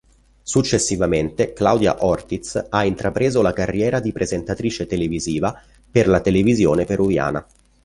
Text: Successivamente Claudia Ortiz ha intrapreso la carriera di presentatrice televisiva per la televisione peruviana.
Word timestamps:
Successivamente 0.41 1.53
Claudia 1.53 2.03
Ortiz 2.03 2.65
ha 2.69 2.83
intrapreso 2.85 3.43
la 3.43 3.53
carriera 3.53 3.99
di 3.99 4.11
presentatrice 4.11 4.87
televisiva 4.87 5.55
per 5.91 6.07
la 6.07 6.21
televisione 6.21 6.85
peruviana. 6.85 7.45